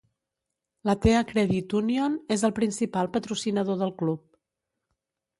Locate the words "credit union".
1.31-2.15